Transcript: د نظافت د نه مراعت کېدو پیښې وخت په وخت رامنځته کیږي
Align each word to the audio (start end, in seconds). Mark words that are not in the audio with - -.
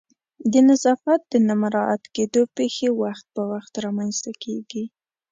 د 0.51 0.53
نظافت 0.69 1.21
د 1.31 1.33
نه 1.47 1.53
مراعت 1.61 2.03
کېدو 2.15 2.41
پیښې 2.57 2.89
وخت 3.01 3.25
په 3.35 3.41
وخت 3.51 3.73
رامنځته 3.85 4.31
کیږي 4.43 4.83